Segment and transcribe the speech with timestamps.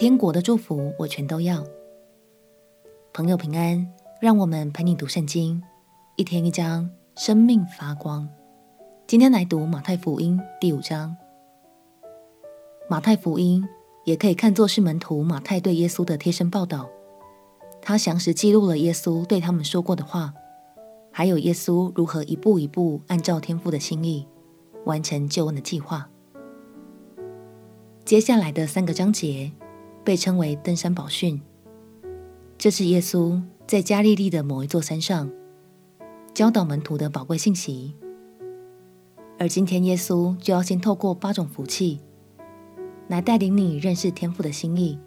[0.00, 1.62] 天国的祝福我全都要。
[3.12, 3.86] 朋友平安，
[4.18, 5.62] 让我们陪你读圣经，
[6.16, 8.26] 一天一章，生命发光。
[9.06, 11.14] 今天来读马太福音第五章。
[12.88, 13.62] 马太福音
[14.06, 16.88] 也可以看作是门徒马太对耶稣的贴身报道，
[17.82, 20.32] 他详实记录了耶稣对他们说过的话，
[21.12, 24.26] 还有耶稣如何一步一步按照天父的心意
[24.86, 26.08] 完成救恩的计划。
[28.06, 29.52] 接下来的三个章节
[30.04, 31.40] 被称为登山宝训。
[32.58, 35.30] 这是耶稣在加利利的某一座山上
[36.34, 37.94] 教导门徒的宝贵信息。
[39.38, 42.00] 而今天，耶稣就要先透过八种福气
[43.08, 44.98] 来带领你认识天父的心意。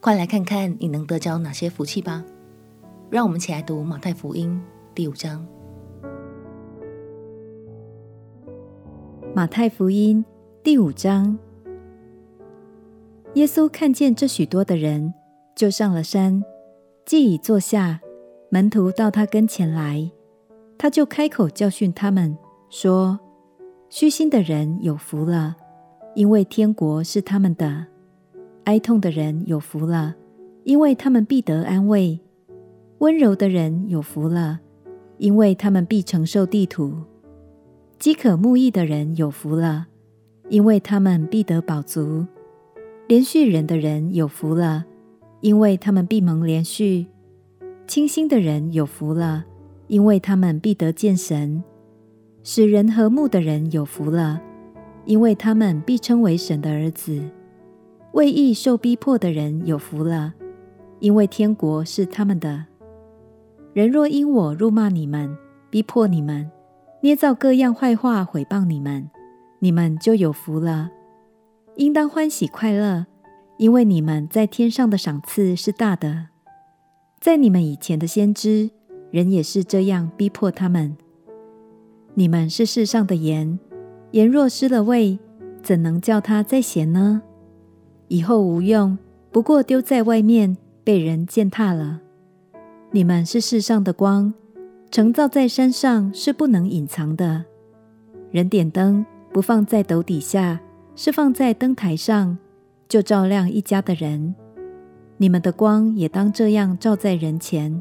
[0.00, 2.24] 快来看看你能得着哪些福气吧！
[3.10, 4.60] 让我们一起来读马太福音
[4.94, 5.46] 第五章。
[9.34, 10.24] 马太福音
[10.62, 11.38] 第五章。
[13.34, 15.14] 耶稣看见这许多的人，
[15.56, 16.44] 就上了山，
[17.06, 17.98] 既已坐下，
[18.50, 20.10] 门徒到他跟前来，
[20.76, 22.36] 他就开口教训他们，
[22.68, 23.18] 说
[23.88, 25.56] ：“虚心的人有福了，
[26.14, 27.86] 因为天国是他们的；
[28.64, 30.14] 哀痛的人有福了，
[30.64, 32.20] 因为他们必得安慰；
[32.98, 34.60] 温柔的人有福了，
[35.16, 36.90] 因为他们必承受地土；
[37.98, 39.86] 饥渴慕义的人有福了，
[40.50, 42.26] 因为他们必得饱足。”
[43.08, 44.84] 连续人的人有福了，
[45.40, 47.06] 因为他们必蒙连续；
[47.86, 49.44] 清心的人有福了，
[49.88, 51.62] 因为他们必得见神；
[52.42, 54.40] 使人和睦的人有福了，
[55.04, 57.20] 因为他们必称为神的儿子；
[58.12, 60.32] 为义受逼迫的人有福了，
[61.00, 62.66] 因为天国是他们的。
[63.74, 65.36] 人若因我辱骂你们、
[65.68, 66.50] 逼迫你们、
[67.02, 69.10] 捏造各样坏话毁谤你们，
[69.58, 70.90] 你们就有福了。
[71.76, 73.06] 应当欢喜快乐，
[73.56, 76.28] 因为你们在天上的赏赐是大的。
[77.18, 78.70] 在你们以前的先知，
[79.10, 80.96] 人也是这样逼迫他们。
[82.14, 83.58] 你们是世上的盐，
[84.10, 85.18] 盐若失了味，
[85.62, 87.22] 怎能叫它再咸呢？
[88.08, 88.98] 以后无用，
[89.30, 92.00] 不过丢在外面，被人践踏了。
[92.90, 94.34] 你们是世上的光，
[94.90, 97.46] 城造在山上是不能隐藏的。
[98.30, 100.60] 人点灯，不放在斗底下。
[100.94, 102.36] 是放在灯台上，
[102.88, 104.34] 就照亮一家的人。
[105.16, 107.80] 你们的光也当这样照在人前，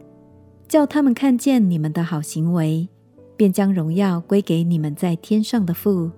[0.67, 2.87] 叫他们看见你们的好行为，
[3.35, 6.11] 便将荣耀归给你们在天上的父。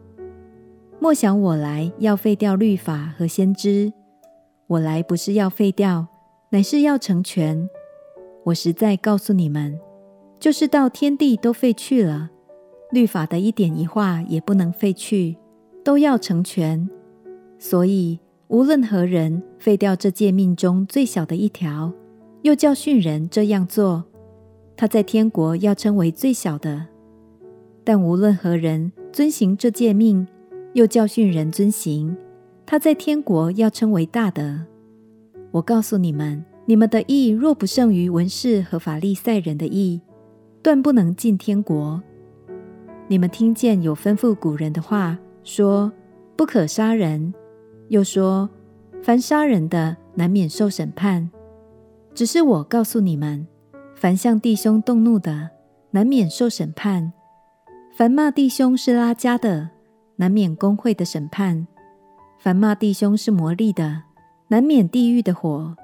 [0.99, 3.91] 莫想我来要废掉律法和先知，
[4.67, 6.07] 我来不是要废掉，
[6.49, 7.67] 乃是要成全。
[8.45, 9.79] 我实在告诉你们，
[10.39, 12.29] 就是到天地都废去了，
[12.91, 15.37] 律法的一点一画也不能废去。
[15.83, 16.89] 都要成全，
[17.59, 21.91] 所以无论何人废掉这诫命中最小的一条，
[22.43, 24.05] 又教训人这样做，
[24.77, 26.85] 他在天国要称为最小的；
[27.83, 30.25] 但无论何人遵行这诫命，
[30.73, 32.15] 又教训人遵行，
[32.65, 34.65] 他在天国要称为大的。
[35.51, 40.01] 我告诉你们，你们的义若不胜于文士和法利赛人的义，
[40.61, 42.01] 断不能进天国。
[43.09, 45.19] 你们听见有吩咐古人的话。
[45.43, 45.91] 说
[46.35, 47.33] 不可杀人，
[47.89, 48.49] 又说
[49.01, 51.29] 凡杀人的难免受审判。
[52.13, 53.45] 只是我告诉你们，
[53.93, 55.49] 凡向弟兄动怒的，
[55.91, 57.11] 难免受审判；
[57.95, 59.69] 凡骂弟兄是拉加的，
[60.15, 61.65] 难免公会的审判；
[62.39, 64.03] 凡骂弟兄是魔力的，
[64.47, 65.75] 难免地狱的火。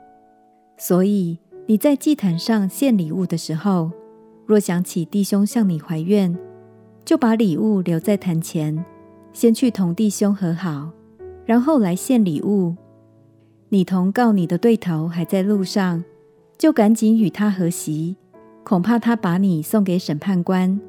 [0.77, 3.91] 所以你在祭坛上献礼物的时候，
[4.45, 6.37] 若想起弟兄向你怀怨，
[7.03, 8.85] 就把礼物留在坛前。
[9.33, 10.91] 先去同弟兄和好，
[11.45, 12.75] 然后来献礼物。
[13.69, 16.03] 你同告你的对头还在路上，
[16.57, 18.15] 就赶紧与他和席，
[18.63, 20.79] 恐怕他把你送给审判官，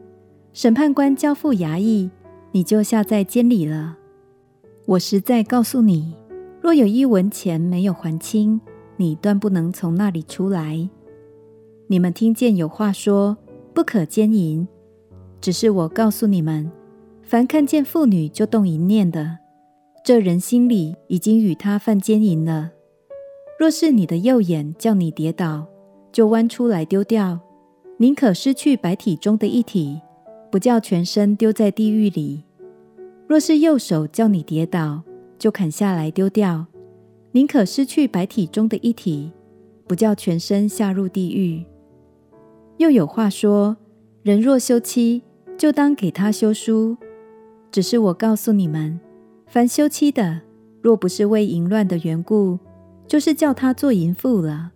[0.52, 2.10] 审判官交付衙役，
[2.52, 3.98] 你就下在监里了。
[4.86, 6.14] 我实在告诉你，
[6.60, 8.60] 若有一文钱没有还清，
[8.96, 10.88] 你断不能从那里出来。
[11.86, 13.36] 你们听见有话说，
[13.74, 14.66] 不可奸淫，
[15.40, 16.70] 只是我告诉你们。
[17.30, 19.38] 凡看见妇女就动淫念的，
[20.04, 22.72] 这人心里已经与她犯奸淫了。
[23.56, 25.64] 若是你的右眼叫你跌倒，
[26.10, 27.38] 就剜出来丢掉，
[27.98, 30.00] 宁可失去百体中的一体，
[30.50, 32.42] 不叫全身丢在地狱里。
[33.28, 35.04] 若是右手叫你跌倒，
[35.38, 36.66] 就砍下来丢掉，
[37.30, 39.30] 宁可失去百体中的一体，
[39.86, 41.64] 不叫全身下入地狱。
[42.78, 43.76] 又有话说：
[44.24, 45.22] 人若休妻，
[45.56, 46.96] 就当给他休书。
[47.70, 48.98] 只是我告诉你们，
[49.46, 50.40] 凡休妻的，
[50.82, 52.58] 若不是为淫乱的缘故，
[53.06, 54.72] 就是叫他做淫妇了。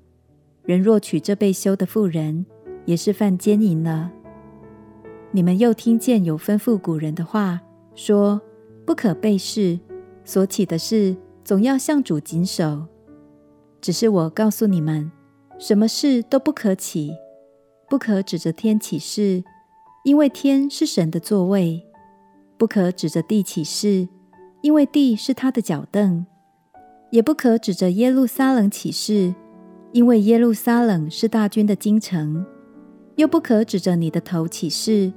[0.64, 2.46] 人若娶这被休的妇人，
[2.85, 4.11] 也是犯奸淫了。
[5.32, 7.61] 你们又听见有吩咐古人的话，
[7.94, 8.41] 说
[8.87, 9.79] 不可背誓，
[10.25, 12.87] 所起的誓总要向主谨守。
[13.81, 15.11] 只是我告诉你们，
[15.58, 17.12] 什么事都不可起，
[17.90, 19.43] 不可指着天起誓，
[20.05, 21.84] 因为天是神的座位；
[22.64, 24.08] 不可指着地起誓，
[24.62, 26.25] 因为地是他的脚凳；
[27.11, 29.34] 也不可指着耶路撒冷起誓，
[29.93, 32.43] 因为耶路撒冷是大军的京城；
[33.16, 35.12] 又不可指着你的头起誓。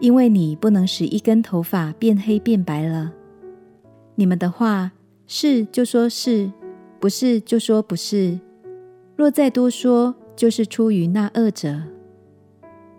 [0.00, 3.12] 因为你不能使一根头发变黑变白了。
[4.14, 4.92] 你们的话
[5.26, 6.50] 是就说是，
[6.98, 8.40] 不是就说不是。
[9.14, 11.82] 若再多说，就是出于那恶者。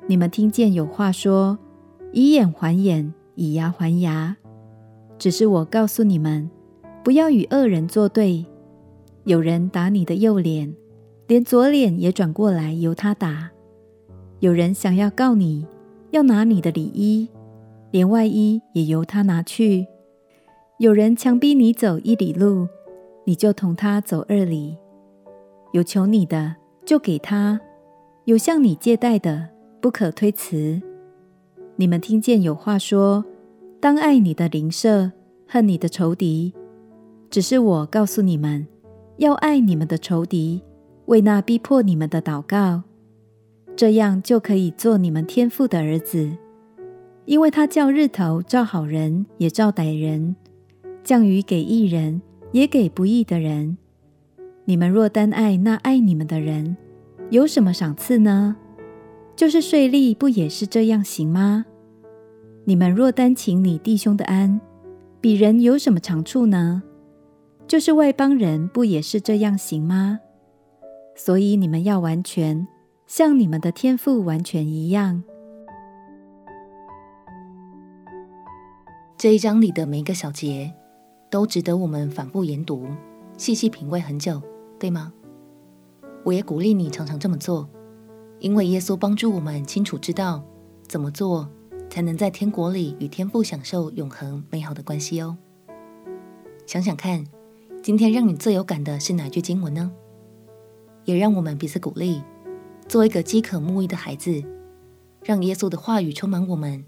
[0.06, 1.58] 你们听见有话说：
[2.12, 4.36] 以眼还眼，以牙还牙。
[5.18, 6.50] 只是我告诉你们，
[7.04, 8.46] 不要与恶人作对。
[9.24, 10.74] 有人打你的右脸，
[11.28, 13.50] 连左脸也转过来由他打。
[14.40, 15.66] 有人想要告你。
[16.12, 17.30] 要拿你的里衣，
[17.92, 19.86] 连外衣也由他拿去。
[20.80, 22.68] 有人强逼你走一里路，
[23.26, 24.76] 你就同他走二里。
[25.72, 27.60] 有求你的，就给他；
[28.26, 29.50] 有向你借贷的，
[29.80, 30.82] 不可推辞。
[31.80, 33.24] 你们听见有话说：
[33.80, 35.14] 当爱你的邻舍，
[35.48, 36.54] 恨你的仇敌。
[37.30, 38.68] 只是我告诉你们，
[39.16, 40.62] 要爱你们的仇敌，
[41.06, 42.84] 为那逼迫你们的祷告。
[43.78, 46.30] 这样就可以做你们天父的儿子，
[47.24, 50.36] 因为他叫日头照好人也照歹人，
[51.02, 52.22] 降雨给义人
[52.52, 53.78] 也给不义的人。
[54.66, 56.76] 你们若单爱那爱你们的人，
[57.30, 58.58] 有什么赏赐呢？
[59.40, 61.66] 就是税吏不也是这样行吗？
[62.66, 64.60] 你们若单请你弟兄的安，
[65.22, 66.84] 比人有什么长处呢？
[67.66, 70.20] 就是外邦人不也是这样行吗？
[71.16, 72.68] 所以你们要完全。
[73.08, 75.24] 像你们的天父完全一样。
[79.18, 80.74] 这一章里的每一个小节，
[81.32, 82.86] 都值得我们反复研读、
[83.38, 84.42] 细细品味很久，
[84.78, 85.14] 对吗？
[86.26, 87.70] 我也鼓励你常常这么做，
[88.40, 90.44] 因为耶稣帮助我们清楚知道
[90.88, 91.50] 怎么做，
[91.90, 95.38] 才能在天国里与天父享受永恒美好的关系哦。
[96.66, 97.26] 想想看，
[97.82, 99.92] 今天让你最有感的是哪句经文呢？
[101.04, 102.22] 也让我们彼此鼓励。
[102.88, 104.44] 做一个饥渴慕义的孩子，
[105.24, 106.84] 让耶稣的话语充满我们，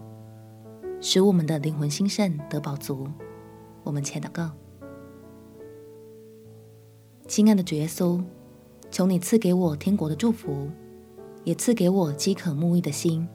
[1.00, 3.08] 使我们的灵魂兴盛得饱足。
[3.84, 4.52] 我们且祷告：
[7.28, 8.24] 亲爱的主耶稣，
[8.90, 10.70] 求你赐给我天国的祝福，
[11.44, 13.28] 也赐给我饥渴慕义的心，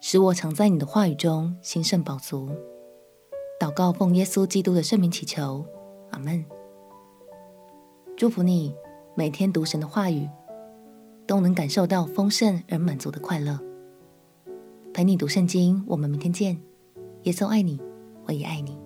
[0.00, 2.50] 使我常在你的话语中兴盛饱足。
[3.60, 5.64] 祷告奉耶稣基督的圣名祈求，
[6.10, 6.44] 阿门。
[8.16, 8.74] 祝福你
[9.14, 10.28] 每天读神的话语。
[11.26, 13.56] 都能感受到丰盛而满足的快乐。
[14.92, 16.60] 陪你读圣经，我们明天见。
[17.22, 17.80] 耶稣爱你，
[18.26, 18.76] 我也爱你。